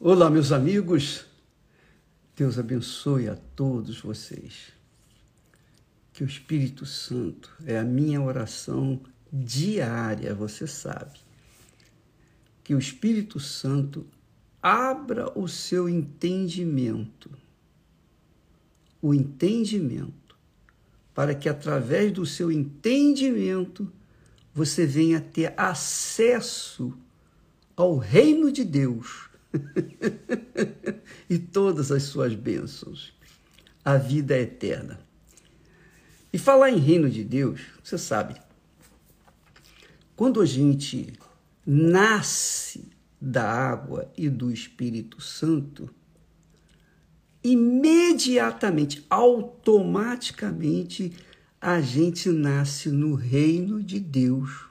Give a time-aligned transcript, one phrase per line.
[0.00, 1.24] Olá, meus amigos.
[2.36, 4.72] Deus abençoe a todos vocês.
[6.12, 9.00] Que o Espírito Santo é a minha oração
[9.32, 11.20] diária, você sabe.
[12.64, 14.04] Que o Espírito Santo
[14.60, 17.30] abra o seu entendimento.
[19.00, 20.36] O entendimento.
[21.14, 23.90] Para que através do seu entendimento
[24.52, 26.92] você venha ter acesso
[27.76, 29.32] ao reino de Deus
[31.28, 33.12] e todas as suas bênçãos,
[33.84, 35.00] a vida é eterna.
[36.32, 38.34] E falar em reino de Deus, você sabe,
[40.16, 41.12] quando a gente
[41.66, 42.88] nasce
[43.20, 45.88] da água e do Espírito Santo,
[47.42, 51.12] imediatamente, automaticamente,
[51.60, 54.66] a gente nasce no reino de Deus,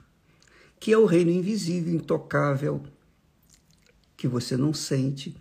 [0.78, 2.84] que é o reino invisível, intocável,
[4.24, 5.36] que você não sente,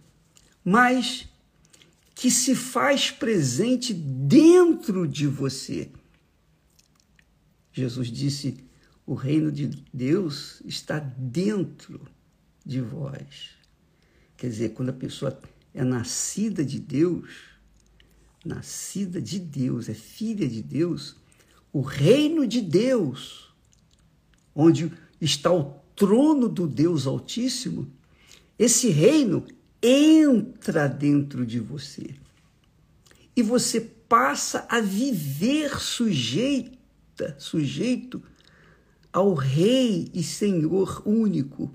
[0.61, 1.29] mas
[2.13, 5.89] que se faz presente dentro de você.
[7.71, 8.57] Jesus disse:
[9.05, 12.01] o reino de Deus está dentro
[12.65, 13.51] de vós.
[14.35, 15.39] Quer dizer, quando a pessoa
[15.73, 17.29] é nascida de Deus,
[18.43, 21.15] nascida de Deus, é filha de Deus,
[21.71, 23.49] o reino de Deus,
[24.53, 27.89] onde está o trono do Deus Altíssimo,
[28.57, 29.45] esse reino
[29.81, 32.15] entra dentro de você
[33.35, 38.21] e você passa a viver sujeita, sujeito
[39.11, 41.73] ao Rei e Senhor único,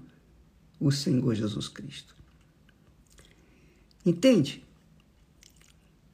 [0.79, 2.15] o Senhor Jesus Cristo.
[4.06, 4.65] Entende?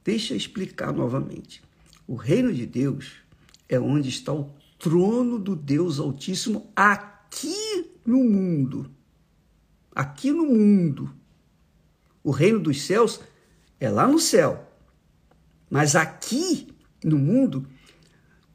[0.03, 1.63] Deixa eu explicar novamente.
[2.07, 3.13] O reino de Deus
[3.69, 8.91] é onde está o trono do Deus Altíssimo aqui no mundo
[9.95, 11.15] aqui no mundo.
[12.23, 13.21] O reino dos céus
[13.79, 14.71] é lá no céu.
[15.71, 16.69] Mas aqui
[17.03, 17.67] no mundo,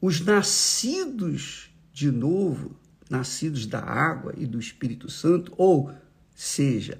[0.00, 2.76] os nascidos de novo,
[3.08, 5.92] nascidos da água e do Espírito Santo, ou
[6.34, 6.98] seja,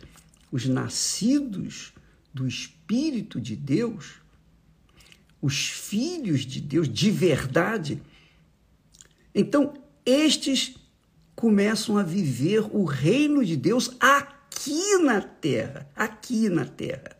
[0.50, 1.92] os nascidos
[2.32, 4.20] do Espírito de Deus,
[5.40, 8.02] os filhos de Deus de verdade,
[9.34, 10.76] então estes
[11.40, 17.16] começam a viver o reino de Deus aqui na terra, aqui na terra.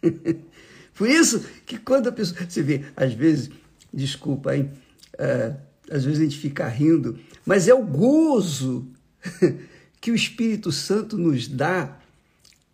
[0.94, 3.50] Por isso que quando a pessoa, você vê, às vezes,
[3.92, 4.70] desculpa, hein,
[5.14, 5.56] uh,
[5.90, 8.86] às vezes a gente fica rindo, mas é o gozo
[10.00, 11.98] que o Espírito Santo nos dá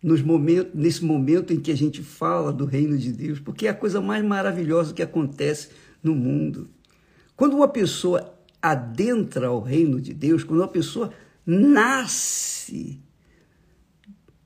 [0.03, 0.21] nos
[0.73, 3.99] nesse momento em que a gente fala do reino de Deus, porque é a coisa
[3.99, 5.69] mais maravilhosa que acontece
[6.01, 6.69] no mundo.
[7.35, 11.11] Quando uma pessoa adentra ao reino de Deus, quando uma pessoa
[11.45, 13.01] nasce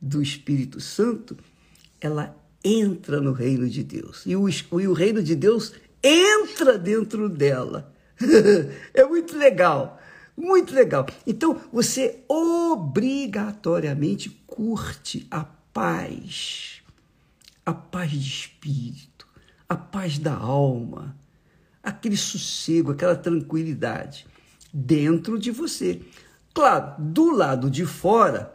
[0.01, 1.35] do Espírito Santo,
[1.99, 4.23] ela entra no reino de Deus.
[4.25, 7.93] E o, e o reino de Deus entra dentro dela.
[8.93, 9.99] é muito legal,
[10.37, 11.05] muito legal.
[11.27, 16.81] Então, você obrigatoriamente curte a paz,
[17.65, 19.27] a paz de espírito,
[19.67, 21.17] a paz da alma,
[21.85, 24.25] aquele sossego, aquela tranquilidade
[24.73, 26.01] dentro de você.
[26.53, 28.53] Claro, do lado de fora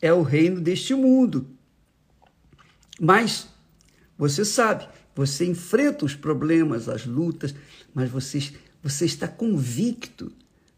[0.00, 1.46] é o reino deste mundo.
[3.00, 3.48] Mas
[4.18, 7.54] você sabe, você enfrenta os problemas, as lutas,
[7.94, 8.52] mas você,
[8.82, 10.32] você está convicto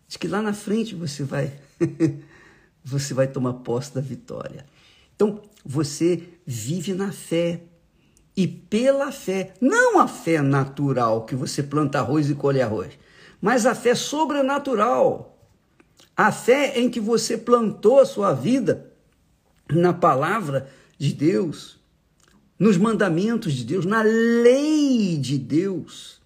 [0.08, 1.52] de que lá na frente você vai
[2.84, 4.64] você vai tomar posse da vitória.
[5.14, 7.62] Então, você vive na fé,
[8.36, 12.92] e pela fé, não a fé natural, que você planta arroz e colhe arroz,
[13.40, 15.32] mas a fé sobrenatural.
[16.14, 18.92] A fé em que você plantou a sua vida
[19.70, 21.78] na palavra de Deus,
[22.58, 26.20] nos mandamentos de Deus, na lei de Deus.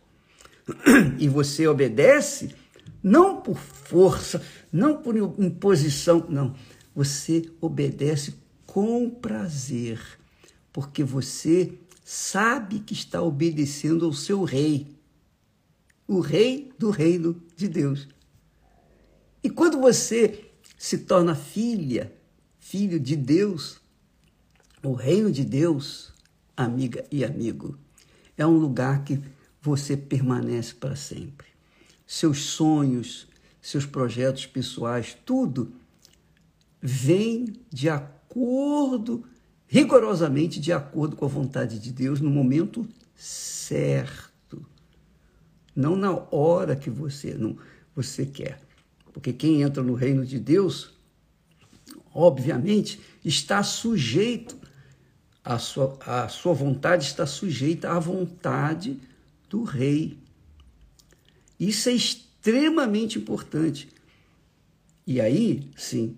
[1.19, 2.55] E você obedece
[3.03, 4.43] não por força,
[4.73, 6.55] não por imposição, não.
[6.95, 10.01] Você obedece com prazer,
[10.73, 11.73] porque você
[12.13, 14.99] sabe que está obedecendo ao seu rei,
[16.09, 18.09] o rei do reino de Deus.
[19.45, 22.13] E quando você se torna filha,
[22.59, 23.81] filho de Deus,
[24.83, 26.13] o reino de Deus,
[26.57, 27.79] amiga e amigo,
[28.37, 29.23] é um lugar que
[29.63, 31.47] você permanece para sempre.
[32.05, 33.29] Seus sonhos,
[33.63, 35.73] seus projetos pessoais, tudo
[36.83, 39.30] vem de acordo
[39.73, 44.67] rigorosamente de acordo com a vontade de Deus no momento certo.
[45.77, 47.57] Não na hora que você não
[47.95, 48.61] você quer.
[49.13, 50.93] Porque quem entra no reino de Deus,
[52.13, 54.59] obviamente, está sujeito
[55.45, 58.99] a sua, a sua vontade está sujeita à vontade
[59.49, 60.19] do rei.
[61.59, 63.89] Isso é extremamente importante.
[65.07, 66.17] E aí, sim,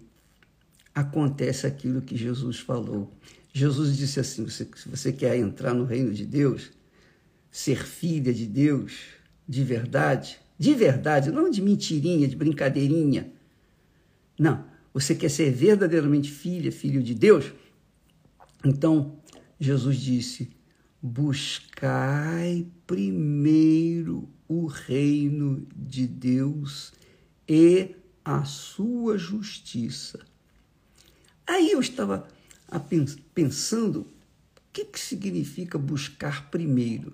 [0.94, 3.12] acontece aquilo que Jesus falou.
[3.52, 6.70] Jesus disse assim: se você quer entrar no reino de Deus,
[7.50, 8.94] ser filha de Deus
[9.46, 13.32] de verdade, de verdade, não de mentirinha, de brincadeirinha.
[14.38, 14.64] Não,
[14.94, 17.52] você quer ser verdadeiramente filha, filho de Deus?
[18.64, 19.18] Então,
[19.60, 20.50] Jesus disse:
[21.02, 26.92] buscai primeiro o reino de Deus
[27.48, 30.20] e a sua justiça.
[31.46, 32.28] Aí eu estava
[33.34, 34.06] pensando o
[34.72, 37.12] que, que significa buscar primeiro.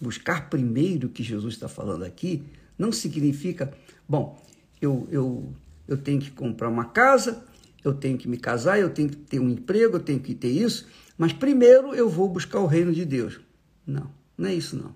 [0.00, 2.42] Buscar primeiro que Jesus está falando aqui
[2.78, 3.72] não significa,
[4.08, 4.42] bom,
[4.80, 5.54] eu, eu,
[5.86, 7.44] eu tenho que comprar uma casa,
[7.84, 10.50] eu tenho que me casar, eu tenho que ter um emprego, eu tenho que ter
[10.50, 10.86] isso,
[11.18, 13.40] mas primeiro eu vou buscar o reino de Deus.
[13.86, 14.94] Não, não é isso não.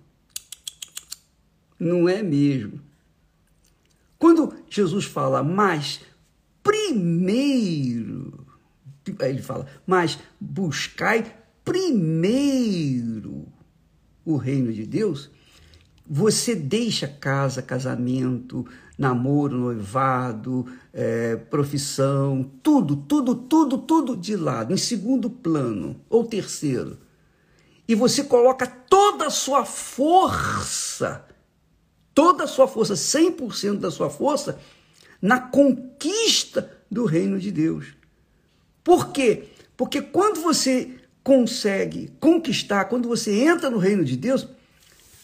[1.78, 2.80] Não é mesmo.
[4.18, 6.00] Quando Jesus fala, mas
[6.62, 8.33] primeiro,
[9.20, 11.34] ele fala, mas buscai
[11.64, 13.46] primeiro
[14.24, 15.30] o reino de Deus,
[16.06, 18.66] você deixa casa, casamento,
[18.96, 26.98] namoro, noivado, é, profissão, tudo, tudo, tudo, tudo de lado, em segundo plano ou terceiro.
[27.86, 31.26] E você coloca toda a sua força,
[32.14, 34.58] toda a sua força, 100% da sua força,
[35.20, 37.94] na conquista do reino de Deus.
[38.84, 39.44] Por quê?
[39.76, 40.90] Porque quando você
[41.22, 44.46] consegue conquistar, quando você entra no reino de Deus,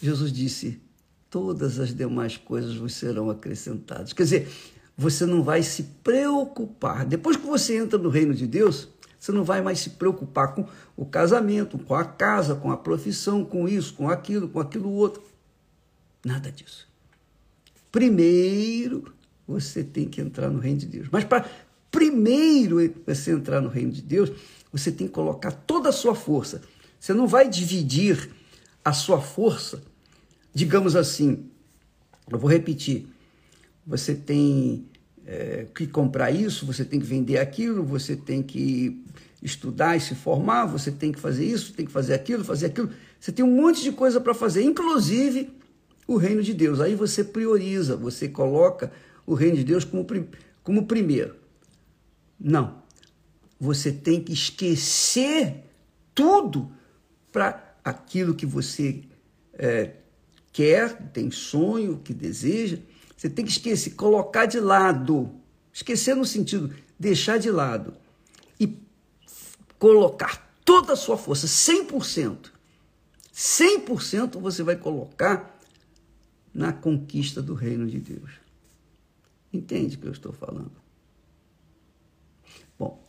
[0.02, 0.80] Jesus disse:
[1.28, 4.14] todas as demais coisas vos serão acrescentadas.
[4.14, 4.48] Quer dizer,
[4.96, 7.04] você não vai se preocupar.
[7.04, 10.66] Depois que você entra no reino de Deus, você não vai mais se preocupar com
[10.96, 15.22] o casamento, com a casa, com a profissão, com isso, com aquilo, com aquilo outro.
[16.24, 16.88] Nada disso.
[17.92, 19.12] Primeiro,
[19.46, 21.08] você tem que entrar no reino de Deus.
[21.10, 21.48] Mas para
[21.90, 22.76] primeiro
[23.06, 24.30] você entrar no reino de Deus,
[24.72, 26.62] você tem que colocar toda a sua força.
[26.98, 28.30] Você não vai dividir
[28.84, 29.82] a sua força,
[30.54, 31.46] digamos assim.
[32.30, 33.06] Eu vou repetir.
[33.86, 34.86] Você tem
[35.26, 39.02] é, que comprar isso, você tem que vender aquilo, você tem que
[39.42, 42.90] estudar e se formar, você tem que fazer isso, tem que fazer aquilo, fazer aquilo.
[43.18, 45.50] Você tem um monte de coisa para fazer, inclusive
[46.06, 46.80] o reino de Deus.
[46.80, 48.92] Aí você prioriza, você coloca
[49.26, 50.06] o reino de Deus como,
[50.62, 51.39] como primeiro.
[52.40, 52.82] Não.
[53.60, 55.64] Você tem que esquecer
[56.14, 56.72] tudo
[57.30, 59.04] para aquilo que você
[59.52, 59.96] é,
[60.52, 62.78] quer, tem sonho, que deseja.
[63.16, 65.30] Você tem que esquecer, colocar de lado.
[65.72, 67.94] Esquecer no sentido, deixar de lado.
[68.58, 68.78] E
[69.78, 72.50] colocar toda a sua força, 100%.
[73.34, 75.58] 100% você vai colocar
[76.52, 78.30] na conquista do reino de Deus.
[79.52, 80.72] Entende o que eu estou falando?
[82.78, 83.06] Bom,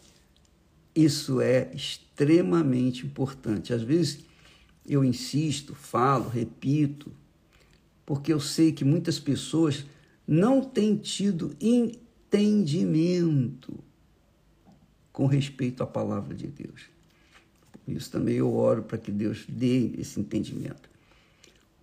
[0.95, 3.73] isso é extremamente importante.
[3.73, 4.19] Às vezes
[4.85, 7.11] eu insisto, falo, repito,
[8.05, 9.85] porque eu sei que muitas pessoas
[10.27, 13.77] não têm tido entendimento
[15.11, 16.83] com respeito à palavra de Deus.
[17.87, 20.89] Isso também eu oro para que Deus dê esse entendimento.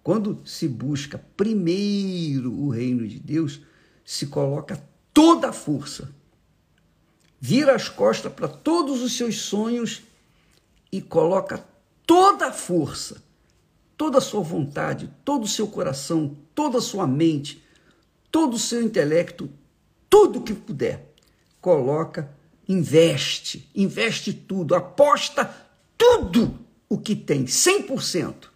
[0.02, 3.60] Quando se busca primeiro o reino de Deus,
[4.04, 6.10] se coloca toda a força,
[7.40, 10.02] vira as costas para todos os seus sonhos
[10.90, 11.64] e coloca
[12.06, 13.22] toda a força,
[13.96, 17.62] toda a sua vontade, todo o seu coração, toda a sua mente,
[18.30, 19.50] todo o seu intelecto,
[20.08, 21.14] tudo que puder,
[21.60, 22.30] coloca,
[22.68, 25.54] investe, investe tudo, aposta
[25.96, 28.48] tudo o que tem, 100%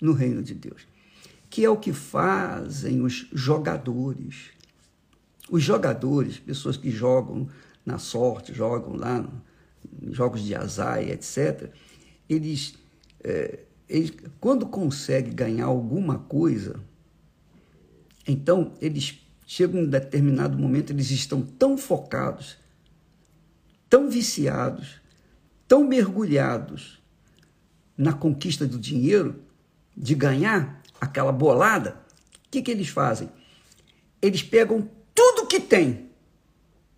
[0.00, 0.86] no reino de Deus
[1.50, 4.50] que é o que fazem os jogadores.
[5.50, 7.48] Os jogadores, pessoas que jogam
[7.84, 9.26] na sorte, jogam lá
[10.10, 11.70] jogos de azar etc.,
[12.28, 12.74] eles,
[13.24, 16.78] é, eles, quando conseguem ganhar alguma coisa,
[18.26, 22.58] então eles chegam em um determinado momento, eles estão tão focados,
[23.88, 25.00] tão viciados,
[25.66, 27.02] tão mergulhados
[27.96, 29.42] na conquista do dinheiro,
[29.96, 32.00] de ganhar, aquela bolada,
[32.46, 33.30] o que, que eles fazem?
[34.20, 34.88] Eles pegam
[35.18, 36.10] tudo que tem.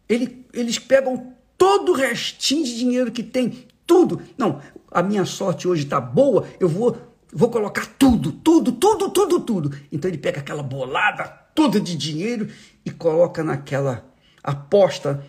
[0.06, 4.20] Eles, eles pegam todo o restinho de dinheiro que tem, tudo.
[4.36, 4.60] Não,
[4.90, 6.98] a minha sorte hoje está boa, eu vou,
[7.32, 9.78] vou colocar tudo, tudo, tudo, tudo, tudo.
[9.90, 11.24] Então ele pega aquela bolada
[11.54, 12.46] toda de dinheiro
[12.84, 14.06] e coloca naquela
[14.42, 15.24] aposta,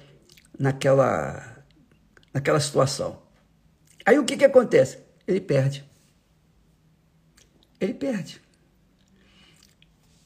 [0.59, 1.63] naquela
[2.33, 3.21] naquela situação.
[4.05, 4.97] Aí o que, que acontece?
[5.25, 5.85] Ele perde.
[7.79, 8.41] Ele perde.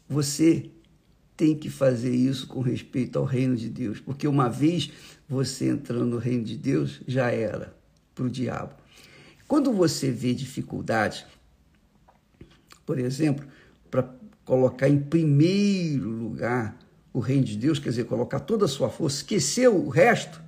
[0.10, 0.72] Você
[1.36, 4.92] tem que fazer isso com respeito ao reino de Deus, porque uma vez
[5.28, 7.76] você entrando no reino de Deus, já era
[8.14, 8.74] para o diabo.
[9.48, 11.26] Quando você vê dificuldades,
[12.86, 13.46] por exemplo,
[13.92, 14.10] para
[14.44, 16.78] colocar em primeiro lugar
[17.12, 20.42] o reino de Deus, quer dizer, colocar toda a sua força, esquecer o resto.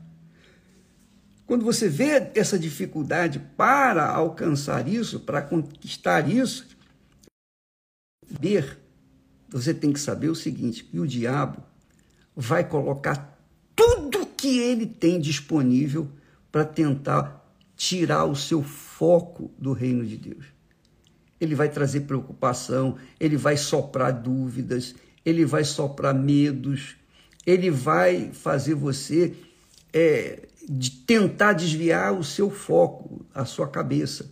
[1.46, 6.68] Quando você vê essa dificuldade para alcançar isso, para conquistar isso,
[8.30, 8.78] ver,
[9.62, 11.64] você tem que saber o seguinte: que o diabo
[12.36, 13.38] vai colocar
[13.76, 16.08] tudo que ele tem disponível
[16.52, 17.44] para tentar
[17.76, 20.46] tirar o seu foco do reino de Deus.
[21.40, 24.96] Ele vai trazer preocupação, ele vai soprar dúvidas,
[25.26, 26.96] ele vai soprar medos,
[27.46, 29.36] ele vai fazer você
[29.94, 34.32] é, de tentar desviar o seu foco, a sua cabeça.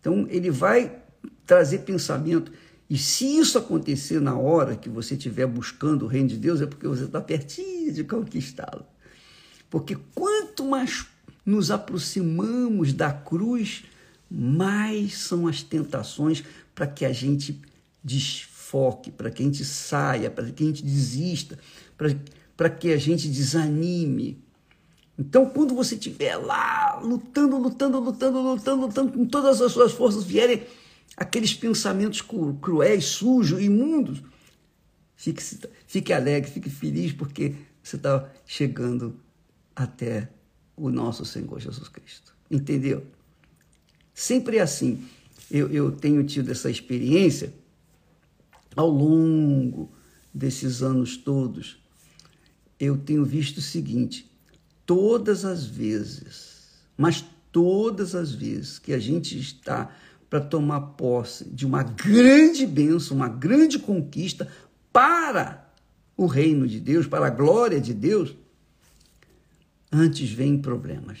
[0.00, 1.00] Então, ele vai
[1.46, 2.52] trazer pensamento.
[2.88, 6.66] E se isso acontecer na hora que você estiver buscando o reino de Deus, é
[6.66, 8.84] porque você está pertinho de conquistá-lo.
[9.70, 11.06] Porque quanto mais
[11.44, 13.84] nos aproximamos da cruz,
[14.30, 17.60] mais são as tentações para que a gente
[18.02, 21.58] desfoque, para que a gente saia, para que a gente desista,
[22.56, 24.42] para que a gente desanime.
[25.18, 30.24] Então, quando você estiver lá lutando, lutando, lutando, lutando, lutando, com todas as suas forças
[30.24, 30.62] vierem
[31.16, 32.22] aqueles pensamentos
[32.60, 34.22] cruéis, sujos, imundos,
[35.16, 35.42] fique,
[35.86, 39.20] fique alegre, fique feliz, porque você está chegando
[39.74, 40.28] até
[40.76, 42.34] o nosso Senhor Jesus Cristo.
[42.50, 43.04] Entendeu?
[44.12, 45.04] Sempre é assim.
[45.50, 47.52] Eu, eu tenho tido essa experiência
[48.76, 49.92] ao longo
[50.32, 51.78] desses anos todos.
[52.78, 54.30] Eu tenho visto o seguinte:
[54.86, 59.94] todas as vezes, mas todas as vezes que a gente está
[60.34, 64.48] para tomar posse de uma grande bênção, uma grande conquista
[64.92, 65.72] para
[66.16, 68.34] o reino de Deus, para a glória de Deus,
[69.92, 71.20] antes vem problemas.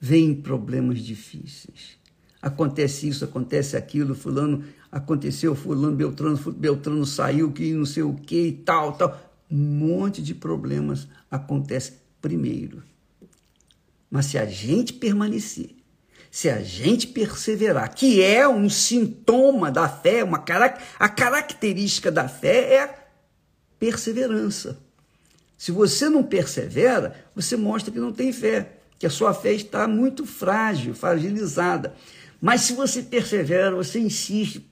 [0.00, 1.98] Vem problemas difíceis.
[2.40, 8.46] Acontece isso, acontece aquilo, fulano aconteceu, fulano, Beltrano, Beltrano saiu, que não sei o que
[8.46, 9.20] e tal, tal.
[9.50, 12.82] Um monte de problemas acontece primeiro.
[14.10, 15.77] Mas se a gente permanecer,
[16.30, 20.44] se a gente perseverar, que é um sintoma da fé, uma
[20.98, 22.94] a característica da fé é a
[23.78, 24.78] perseverança.
[25.56, 29.88] Se você não persevera, você mostra que não tem fé, que a sua fé está
[29.88, 31.94] muito frágil, fragilizada.
[32.40, 34.64] Mas se você persevera, você insiste,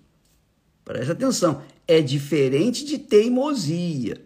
[0.84, 4.22] preste atenção, é diferente de teimosia.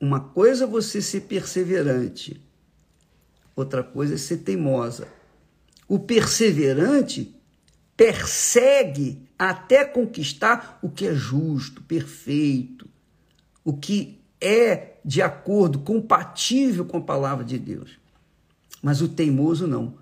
[0.00, 2.42] Uma coisa é você ser perseverante,
[3.54, 5.19] outra coisa é ser teimosa.
[5.90, 7.34] O perseverante
[7.96, 12.88] persegue até conquistar o que é justo, perfeito,
[13.64, 17.98] o que é de acordo, compatível com a palavra de Deus.
[18.80, 19.98] Mas o teimoso não.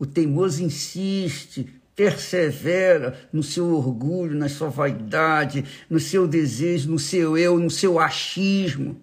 [0.00, 7.38] O teimoso insiste, persevera no seu orgulho, na sua vaidade, no seu desejo, no seu
[7.38, 9.00] eu, no seu achismo.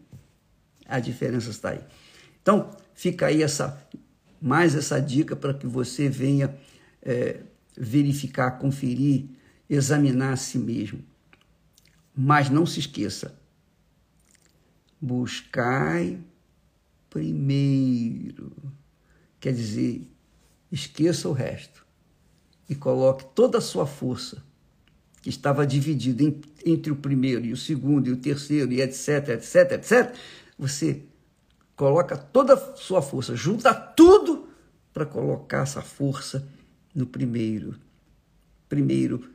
[0.86, 1.80] A diferença está aí.
[2.42, 3.82] Então, fica aí essa
[4.42, 6.56] mais essa dica para que você venha
[7.02, 7.42] é,
[7.78, 9.26] verificar, conferir,
[9.70, 11.04] examinar a si mesmo.
[12.16, 13.40] Mas não se esqueça,
[15.00, 16.20] buscai
[17.10, 18.52] primeiro.
[19.40, 20.08] Quer dizer,
[20.72, 21.86] esqueça o resto
[22.70, 24.44] e coloque toda a sua força,
[25.22, 26.24] que estava dividida
[26.66, 30.16] entre o primeiro e o segundo e o terceiro, e etc, etc, etc.
[30.58, 31.04] Você
[31.78, 34.50] coloca toda a sua força, junta tudo
[34.94, 36.46] para colocar essa força
[36.94, 37.76] no primeiro.
[38.68, 39.30] Primeiro,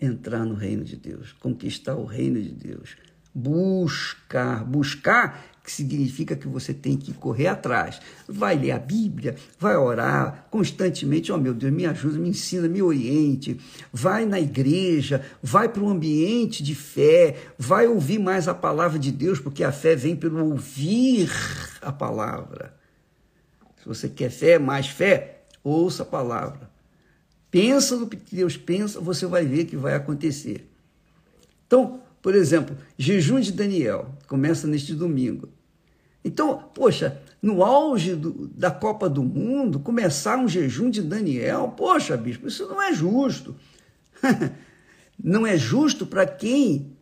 [0.00, 2.96] entrar no reino de Deus, conquistar o reino de Deus
[3.38, 4.64] buscar.
[4.64, 8.00] Buscar que significa que você tem que correr atrás.
[8.26, 11.30] Vai ler a Bíblia, vai orar constantemente.
[11.30, 13.60] Oh, meu Deus, me ajuda, me ensina, me oriente.
[13.92, 19.12] Vai na igreja, vai para um ambiente de fé, vai ouvir mais a palavra de
[19.12, 21.30] Deus, porque a fé vem pelo ouvir
[21.82, 22.74] a palavra.
[23.82, 26.70] Se você quer fé, mais fé, ouça a palavra.
[27.50, 30.66] Pensa no que Deus pensa, você vai ver que vai acontecer.
[31.66, 35.57] Então, por exemplo, jejum de Daniel, começa neste domingo.
[36.24, 42.16] Então, poxa, no auge do, da Copa do Mundo, começar um jejum de Daniel, poxa,
[42.16, 43.54] bispo, isso não é justo.
[45.22, 46.96] não é justo para quem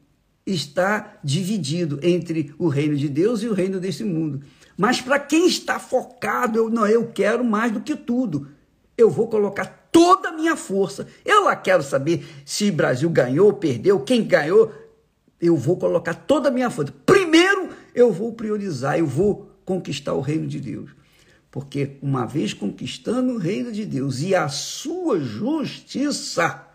[0.47, 4.43] está dividido entre o reino de Deus e o reino desse mundo.
[4.77, 8.49] Mas para quem está focado, eu não, eu quero mais do que tudo.
[8.97, 11.07] Eu vou colocar toda a minha força.
[11.25, 14.73] Eu lá quero saber se Brasil ganhou, perdeu, quem ganhou.
[15.41, 16.95] Eu vou colocar toda a minha força.
[17.05, 17.56] Primeiro,
[17.97, 20.91] eu vou priorizar, eu vou conquistar o reino de Deus.
[21.51, 26.69] Porque uma vez conquistando o reino de Deus e a sua justiça,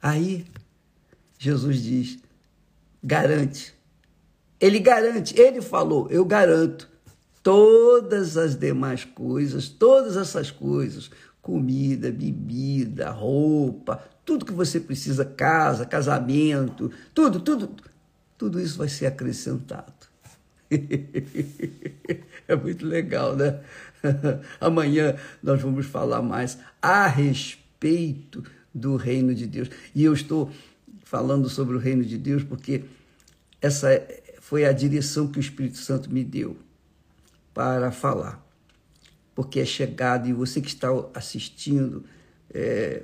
[0.00, 0.46] aí
[1.36, 2.18] Jesus diz:
[3.02, 3.74] garante.
[4.60, 6.88] Ele garante, ele falou, eu garanto
[7.42, 15.86] todas as demais coisas, todas essas coisas, comida, bebida, roupa, tudo que você precisa, casa,
[15.86, 17.70] casamento, tudo, tudo,
[18.36, 19.92] tudo isso vai ser acrescentado.
[22.46, 23.60] é muito legal, né?
[24.60, 29.70] Amanhã nós vamos falar mais a respeito do reino de Deus.
[29.94, 30.50] E eu estou
[31.04, 32.84] falando sobre o reino de Deus porque
[33.62, 33.88] essa
[34.40, 36.56] foi a direção que o Espírito Santo me deu
[37.58, 38.40] para falar.
[39.34, 42.04] Porque é chegado, e você que está assistindo,
[42.54, 43.02] é,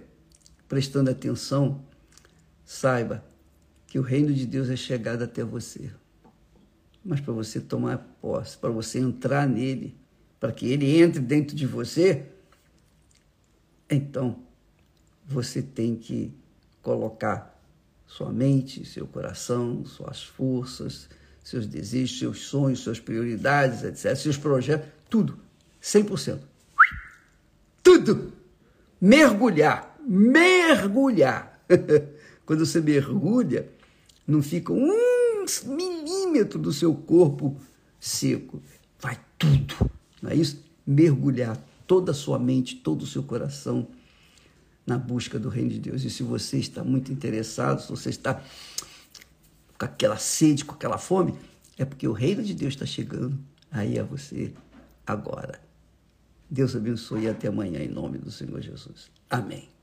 [0.69, 1.85] prestando atenção,
[2.65, 3.25] saiba
[3.89, 5.91] que o reino de Deus é chegado até você.
[7.05, 9.99] Mas para você tomar posse, para você entrar nele,
[10.39, 12.25] para que ele entre dentro de você,
[13.91, 14.39] então
[15.27, 16.33] você tem que
[16.81, 17.61] colocar
[18.07, 21.09] sua mente, seu coração, suas forças,
[21.45, 25.39] seus desejos, seus sonhos, suas prioridades, etc., seus projetos, tudo,
[25.83, 26.41] 100%.
[27.83, 28.33] Tudo!
[28.99, 31.63] Mergulhar, mergulhar.
[32.47, 33.69] Quando você mergulha,
[34.27, 37.61] não fica um milímetro do seu corpo
[38.01, 38.63] seco.
[38.99, 39.91] Vai tudo,
[40.23, 40.65] não é isso?
[40.87, 43.87] Mergulhar toda a sua mente, todo o seu coração
[44.87, 46.05] na busca do reino de Deus.
[46.05, 48.43] E se você está muito interessado, se você está
[49.79, 51.35] com aquela sede, com aquela fome,
[51.77, 53.39] é porque o reino de Deus está chegando
[53.71, 54.53] aí a você
[55.07, 55.61] agora.
[56.49, 59.11] Deus abençoe e até amanhã, em nome do Senhor Jesus.
[59.29, 59.74] Amém.